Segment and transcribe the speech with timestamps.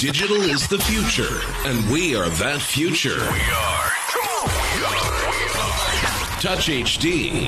[0.00, 3.10] Digital is the future, and we are that future.
[3.10, 3.92] We are.
[6.40, 7.46] Touch HD.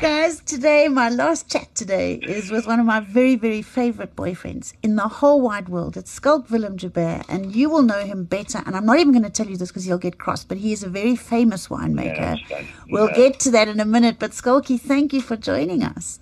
[0.00, 4.72] Guys, today, my last chat today is with one of my very, very favorite boyfriends
[4.82, 5.98] in the whole wide world.
[5.98, 8.62] It's Schalk Willem Joubert, and you will know him better.
[8.64, 10.72] And I'm not even going to tell you this because he'll get cross, but he
[10.72, 12.40] is a very famous winemaker.
[12.48, 13.16] Yes, we'll yeah.
[13.16, 14.16] get to that in a minute.
[14.18, 16.18] But Skulky, thank you for joining us.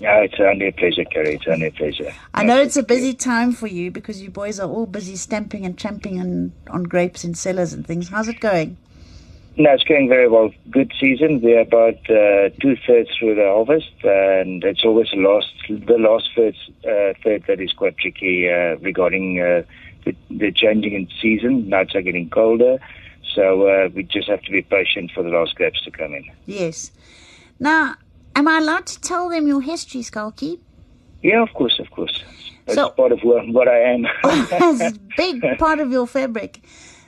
[0.00, 1.34] Yeah, it's only a pleasure, Carrie.
[1.34, 2.12] It's only a pleasure.
[2.32, 5.66] I know it's a busy time for you because you boys are all busy stamping
[5.66, 8.08] and tramping on, on grapes in cellars and things.
[8.08, 8.78] How's it going?
[9.56, 10.50] No, it's going very well.
[10.70, 11.42] Good season.
[11.42, 16.30] We're about uh, two thirds through the harvest, and it's always the last the last
[16.34, 19.62] third uh, third that is quite tricky uh, regarding uh,
[20.06, 21.68] the, the changing in season.
[21.68, 22.78] Nights are getting colder,
[23.34, 26.24] so uh, we just have to be patient for the last grapes to come in.
[26.46, 26.90] Yes.
[27.58, 27.96] Now,
[28.36, 30.60] am I allowed to tell them your history, Skulky?
[31.22, 32.22] Yeah, of course, of course.
[32.66, 34.02] That's So- part of what, what I am.
[34.22, 36.60] That's a big part of your fabric.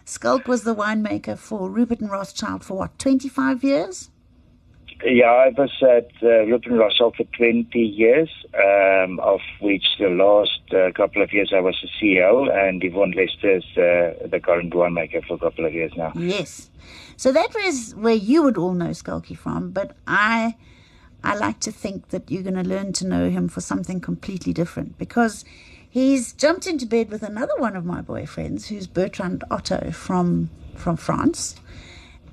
[0.05, 4.11] Schalk was the winemaker for Rupert and Rothschild for what, 25 years?
[5.05, 10.61] Yeah, I was at uh, Rupert Rothschild for 20 years, um, of which the last
[10.73, 15.25] uh, couple of years I was the CEO, and Yvonne Lester's uh, the current winemaker
[15.27, 16.13] for a couple of years now.
[16.15, 16.71] Yes.
[17.17, 20.57] So that was where you would all know Skulky from, but I
[21.25, 24.53] I like to think that you're going to learn to know him for something completely
[24.53, 25.45] different because
[25.89, 30.97] he's jumped into bed with another one of my boyfriends who's Bertrand Otto from from
[30.97, 31.55] France.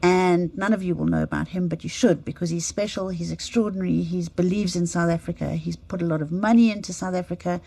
[0.01, 3.31] And none of you will know about him, but you should because he's special, he's
[3.31, 7.59] extraordinary, he believes in South Africa, he's put a lot of money into South Africa,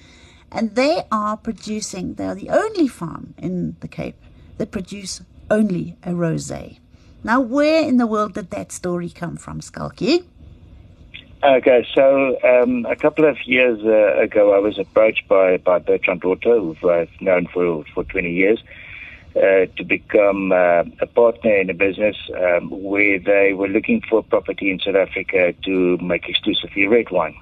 [0.51, 4.17] and they are producing, they are the only farm in the Cape
[4.57, 5.21] that produce
[5.51, 6.79] only a rosé.
[7.23, 10.25] Now, where in the world did that story come from, Skulky?
[11.45, 16.25] Okay, so um, a couple of years uh, ago, I was approached by, by Bertrand
[16.25, 18.63] Otto, who I've known for, for 20 years,
[19.35, 24.23] uh, to become uh, a partner in a business um, where they were looking for
[24.23, 27.35] property in South Africa to make exclusively red wine.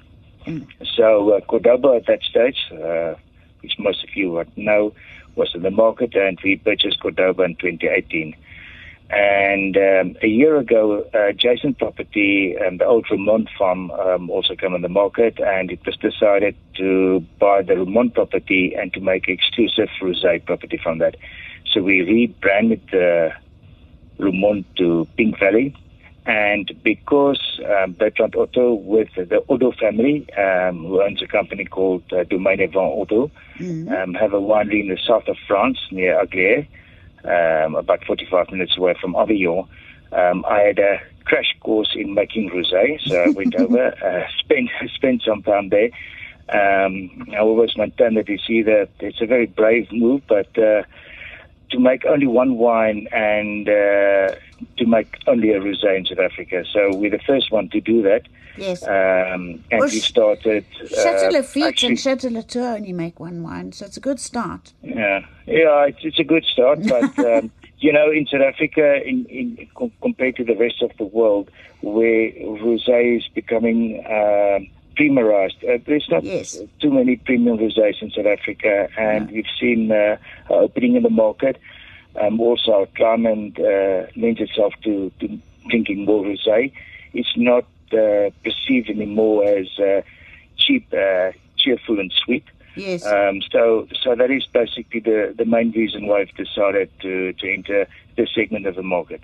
[0.95, 3.13] So uh, Cordoba at that stage, uh,
[3.61, 4.93] which most of you would know,
[5.35, 8.35] was in the market, and we purchased Cordoba in 2018.
[9.51, 14.55] And um, a year ago, uh, Jason Property and the old Remont farm um, also
[14.55, 19.01] came on the market, and it was decided to buy the Remont property and to
[19.01, 21.15] make exclusive rosé property from that.
[21.69, 23.33] So we rebranded the
[24.19, 25.75] Remont to Pink Valley,
[26.25, 32.03] and because um, Bertrand Otto with the Otto family, um, who owns a company called
[32.13, 33.29] uh, Domaine Van Otto,
[33.89, 36.67] um, have a winery in the south of France near Aglier,
[37.23, 39.67] um, about 45 minutes away from Avignon.
[40.11, 44.69] Um, I had a crash course in making rosé, so I went over, uh, spent
[44.95, 45.89] spent some time there.
[46.49, 50.83] Um, I always maintain that you see that it's a very brave move, but uh,
[51.71, 54.35] to make only one wine and uh,
[54.77, 56.63] to make only a rosé in South Africa.
[56.71, 58.23] So we're the first one to do that.
[58.57, 58.83] Yes.
[58.83, 60.65] Um, and Well, we started.
[60.89, 64.19] Chateau uh, Lafite actually- and Chateau Latour only make one wine, so it's a good
[64.19, 64.73] start.
[64.83, 69.25] Yeah, yeah, it's, it's a good start, but um, you know, in South Africa, in,
[69.25, 71.49] in com- compared to the rest of the world,
[71.81, 72.31] where
[72.65, 76.59] rosé is becoming um, premierized, uh, there's not Yes.
[76.79, 80.17] too many premium rosés in South Africa, and we've seen uh,
[80.49, 81.57] opening in the market.
[82.19, 86.71] Um, also, our climate uh, lends itself to, to drinking more rosé.
[87.13, 90.01] It's not uh, perceived anymore as uh,
[90.57, 92.43] cheap, uh, cheerful, and sweet.
[92.75, 93.05] Yes.
[93.05, 97.51] Um, so, so that is basically the, the main reason why I've decided to, to
[97.53, 97.87] enter
[98.17, 99.21] this segment of the market.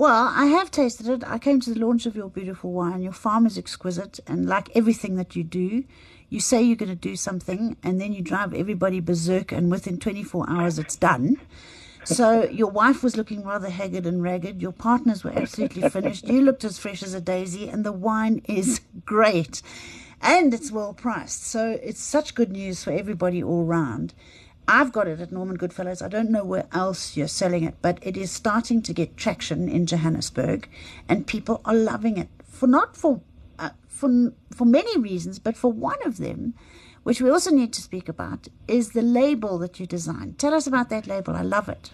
[0.00, 1.24] Well, I have tasted it.
[1.26, 3.02] I came to the launch of your beautiful wine.
[3.02, 5.84] Your farm is exquisite, and like everything that you do,
[6.30, 9.98] you say you're going to do something, and then you drive everybody berserk, and within
[9.98, 11.38] 24 hours, it's done.
[12.04, 14.62] So your wife was looking rather haggard and ragged.
[14.62, 16.26] Your partners were absolutely finished.
[16.26, 19.60] You looked as fresh as a daisy, and the wine is great,
[20.22, 21.44] and it's well priced.
[21.44, 24.14] So it's such good news for everybody all round.
[24.72, 26.00] I've got it at Norman Goodfellows.
[26.00, 29.68] I don't know where else you're selling it, but it is starting to get traction
[29.68, 30.68] in Johannesburg,
[31.08, 32.28] and people are loving it.
[32.46, 33.20] For not for
[33.58, 36.54] uh, for for many reasons, but for one of them,
[37.02, 40.38] which we also need to speak about, is the label that you designed.
[40.38, 41.34] Tell us about that label.
[41.34, 41.90] I love it.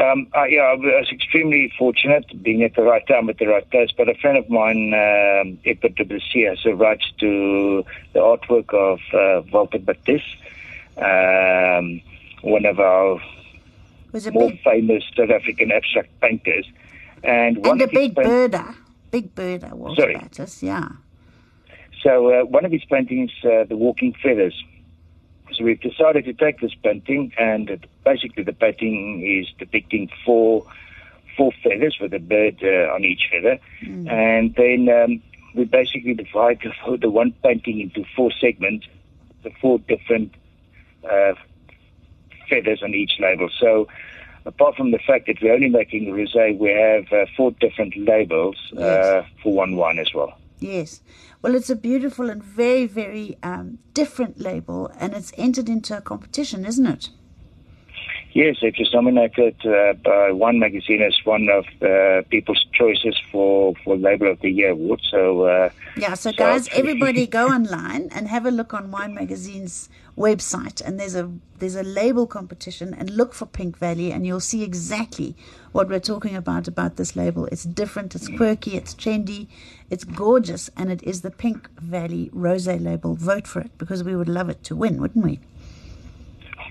[0.00, 3.70] Um, I, yeah, I was extremely fortunate being at the right time at the right
[3.70, 3.90] place.
[3.96, 7.84] But a friend of mine, um, Edward de Blessier, has the rights to
[8.14, 10.24] the artwork of uh, Walter Battiss,
[10.96, 12.00] um,
[12.42, 13.20] one of our
[14.12, 16.66] was more big famous South African abstract painters.
[17.22, 18.74] And one and a big paint- birder,
[19.10, 20.58] big birder, Walter Sorry.
[20.62, 20.88] Yeah.
[22.02, 24.62] So uh, one of his paintings, uh, The Walking Feathers,
[25.52, 30.66] so we've decided to take this painting, and basically the painting is depicting four
[31.36, 33.58] four feathers with a bird uh, on each feather,
[34.08, 35.22] and then um,
[35.54, 38.86] we basically divide the, the one painting into four segments,
[39.42, 40.34] the four different
[41.10, 41.34] uh,
[42.48, 43.48] feathers on each label.
[43.60, 43.88] So.
[44.48, 48.56] Apart from the fact that we're only making rosé, we have uh, four different labels
[48.76, 49.26] uh, Yes.
[49.42, 50.38] for one wine as well.
[50.60, 51.00] Yes.
[51.42, 56.00] Well, it's a beautiful and very, very um, different label, and it's entered into a
[56.00, 57.08] competition, isn't it?
[58.36, 63.74] Yes, it was nominated uh, by Wine Magazine as one of uh, People's Choices for,
[63.82, 65.00] for Label of the Year award.
[65.10, 69.14] So, uh, Yeah, so So- guys, everybody go online and have a look on Wine
[69.14, 69.88] Magazine's
[70.18, 71.30] website, and there's a
[71.60, 75.34] there's a label competition, and look for Pink Valley, and you'll see exactly
[75.72, 77.46] what we're talking about about this label.
[77.46, 79.46] It's different, it's quirky, it's trendy,
[79.88, 83.14] it's gorgeous, and it is the Pink Valley Rosé label.
[83.14, 85.40] Vote for it because we would love it to win, wouldn't we?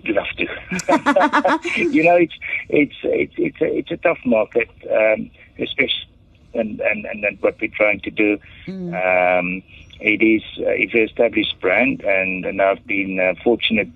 [0.08, 1.84] I'd love to.
[1.92, 2.34] you know, it's
[2.70, 5.30] it's it's it's a, it's a tough market, um,
[5.60, 6.08] especially
[6.54, 8.40] and, and and what we're trying to do.
[8.96, 9.64] Um,
[10.00, 13.90] it is uh, it's an established brand, and, and I've been uh, fortunate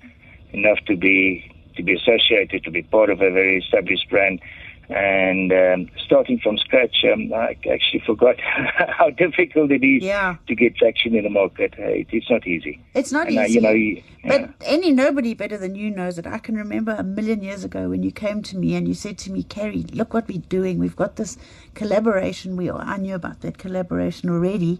[0.54, 4.42] enough to be to be associated to be part of a very established brand.
[4.90, 10.38] And um, starting from scratch, um, I actually forgot how difficult it is Yeah.
[10.48, 11.76] to get traction in the market.
[11.78, 12.82] Uh, it, it's not easy.
[12.96, 13.54] It's not And, uh, easy.
[13.54, 14.48] you know, you- but yeah.
[14.66, 16.26] any nobody better than you knows it.
[16.28, 19.18] I can remember a million years ago when you came to me and you said
[19.20, 20.80] to me, Carrie, look what we're doing.
[20.80, 21.38] We've got this
[21.76, 22.58] collaboration.
[22.58, 24.80] We I knew about that collaboration already,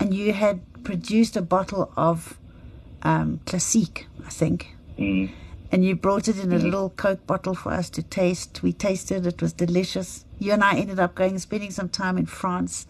[0.00, 2.36] and you had produced a bottle of
[3.02, 4.74] um, Classique, I think.
[4.98, 5.30] Mm.
[5.70, 8.62] And you brought it in a little Coke bottle for us to taste.
[8.62, 10.24] We tasted it was delicious.
[10.38, 12.86] You and I ended up going spending some time in France.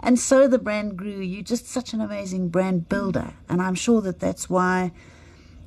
[0.00, 1.20] And so the brand grew.
[1.20, 3.34] You're just such an amazing brand builder.
[3.48, 4.92] And I'm sure that that's why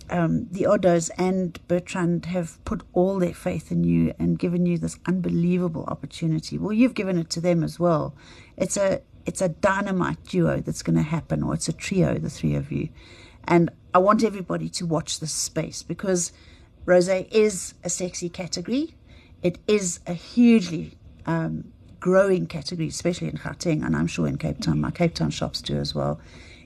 [0.10, 4.78] um, the Ottos and Bertrand have put all their faith in you and given you
[4.78, 6.58] this unbelievable opportunity.
[6.58, 8.16] Well, you've given it to them as well.
[8.58, 12.30] It's a it's a dynamite duo that's going to happen, or it's a trio, the
[12.30, 12.90] three of you.
[13.48, 16.32] And I want everybody to watch this space because
[16.86, 18.96] rosé is a sexy category.
[19.42, 24.62] It is a hugely um, growing category, especially in Gauteng, and I'm sure in Cape
[24.62, 24.80] Town.
[24.80, 26.20] My Cape Town shops do as well.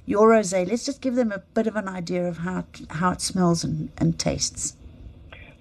[0.05, 3.11] Your rosé, let's just give them a bit of an idea of how it, how
[3.11, 4.75] it smells and, and tastes.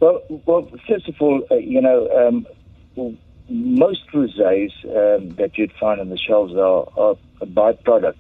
[0.01, 3.17] Well, well, first of all, uh, you know, um,
[3.49, 8.17] most rosés um, that you'd find on the shelves are, are a byproduct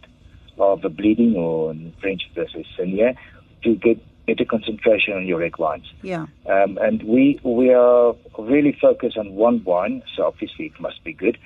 [0.59, 3.17] of the bleeding or in French versus saignée
[3.65, 5.91] to get better concentration on your red wines.
[6.03, 6.27] Yeah.
[6.47, 11.13] Um, and we we are really focused on one wine, so obviously it must be
[11.13, 11.39] good.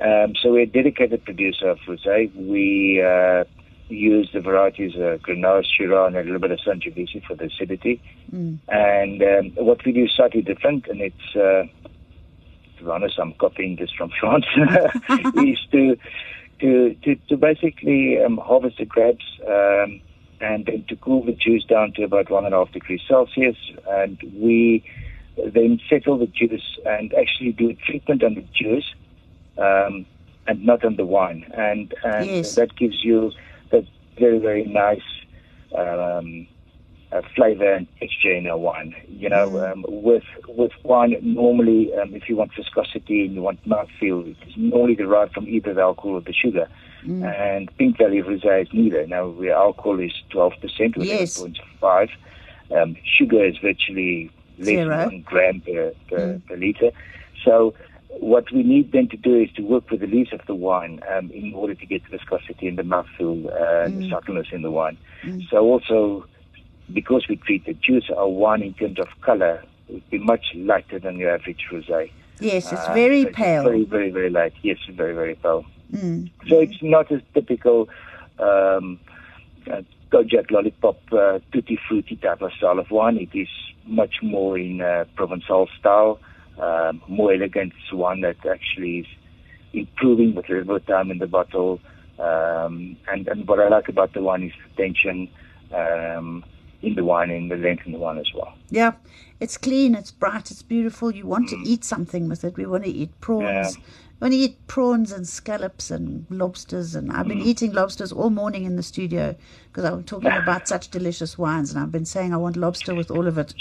[0.00, 2.34] Um, so we're a dedicated producer of rosé.
[2.34, 3.44] We uh,
[3.88, 8.00] use the varieties uh, Grenache, Shiraz, and a little bit of Sangiovese for the acidity.
[8.68, 11.64] And um, what we do is slightly different, and it's uh,
[12.78, 14.46] to be honest, I'm copying this from France.
[15.36, 15.96] is to
[16.60, 19.24] to to, to basically um, harvest the grapes.
[19.46, 20.00] Um,
[20.42, 23.58] and then to cool the juice down to about one and a half degrees Celsius,
[23.90, 24.82] and we
[25.36, 28.94] then settle the juice and actually do a treatment on the juice
[29.58, 30.06] um,
[30.46, 32.54] and not on the wine, and, and Yes.
[32.54, 33.32] that gives you
[33.70, 33.84] that
[34.18, 35.02] very very nice
[35.76, 36.46] um,
[37.12, 38.94] uh, flavor and texture in a wine.
[39.08, 43.62] You know, um, with with wine normally, um, if you want viscosity and you want
[43.68, 46.68] mouthfeel, it's normally derived from either the alcohol or the sugar.
[47.24, 49.06] And Pink Valley Rosé is neither.
[49.06, 51.38] Now, where alcohol is 12% or Yes.
[51.38, 52.10] 11.5,
[52.76, 54.88] um, sugar is virtually less Zero.
[54.88, 56.90] than one gram per, per, per liter.
[57.42, 57.72] So
[58.18, 61.00] what we need then to do is to work with the lees of the wine
[61.10, 64.60] um, in order to get the viscosity and the mouthfeel uh, and the subtleness in
[64.60, 64.98] the wine.
[65.50, 66.26] So also,
[66.92, 70.98] because we treat the juice, our wine in terms of color would be much lighter
[70.98, 72.10] than your average rosé.
[72.40, 73.62] Yes, it's Uh, very so it's pale.
[73.64, 74.54] Very, very, very light.
[74.62, 75.64] Yes, very, very pale.
[75.92, 76.30] Mm.
[76.48, 77.88] So it's not as typical
[78.38, 78.98] um,
[79.70, 83.18] uh, Kojak lollipop, uh, tutti frutti type of style of wine.
[83.18, 83.48] It is
[83.86, 86.18] much more in uh, Provençal style,
[86.58, 87.72] um, more elegant.
[87.82, 89.06] It's one that actually is
[89.72, 91.80] improving with a little time in the bottle.
[92.18, 95.28] Um, and, and what I like about the wine is the tension
[95.72, 96.44] um,
[96.82, 98.54] in the wine, in the length in the wine as well.
[98.70, 98.92] Yeah,
[99.38, 101.14] it's clean, it's bright, it's beautiful.
[101.14, 101.66] You want to mm.
[101.66, 102.56] eat something with it.
[102.56, 103.76] We want to eat prawns.
[103.76, 103.82] Yeah.
[104.20, 106.94] We want to eat prawns and scallops and lobsters.
[106.94, 107.46] And I've been mm.
[107.46, 109.34] eating lobsters all morning in the studio
[109.68, 111.72] because I'm talking about such delicious wines.
[111.72, 113.54] And I've been saying I want lobster with all of it.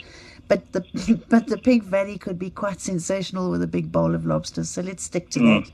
[0.47, 4.25] But the but the Pink Valley could be quite sensational with a big bowl of
[4.25, 4.69] lobsters.
[4.69, 5.63] So let's stick to that.
[5.63, 5.71] Mm.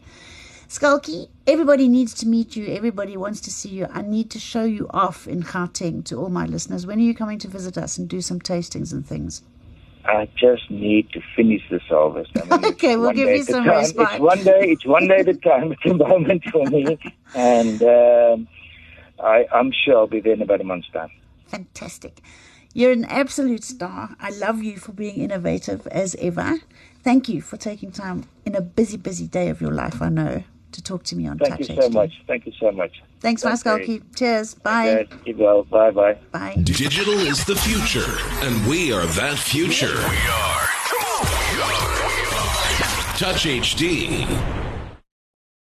[0.67, 2.67] Skalky, everybody needs to meet you.
[2.67, 3.88] Everybody wants to see you.
[3.91, 6.88] I need to show you off in Gauteng to all my listeners.
[6.88, 9.43] When are you coming to visit us and do some tastings and things?
[10.05, 12.31] I just need to finish this harvest.
[12.36, 14.07] I mean, okay, we'll give you some respite.
[14.12, 14.60] It's one day.
[14.62, 16.98] It's one day at a time at the moment for me,
[17.36, 18.48] and um,
[19.24, 21.10] I, I'm sure I'll be there in about a month's time.
[21.48, 22.22] Fantastic.
[22.74, 24.15] You're an absolute star.
[24.19, 26.57] I love you for being innovative as ever.
[27.03, 30.01] Thank you for taking time in a busy, busy day of your life.
[30.01, 30.43] I know
[30.75, 31.94] to talk to me on Thank Touch you so HD.
[31.94, 32.12] much.
[32.27, 33.01] Thank you so much.
[33.20, 34.01] Thanks, Maskalki.
[34.15, 34.53] Cheers.
[34.55, 34.89] Bye.
[34.89, 35.15] Okay.
[35.25, 35.63] Keep well.
[35.63, 36.17] Bye bye.
[36.32, 36.55] Bye.
[36.63, 38.05] Digital is the future,
[38.46, 39.88] and we are that future.
[39.88, 40.70] We are.
[43.17, 44.64] Touch HD.